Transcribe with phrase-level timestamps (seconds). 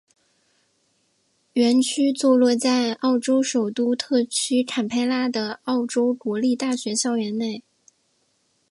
[1.53, 7.61] 院区座落在澳洲首都特区坎培拉的澳洲国立大学校园内。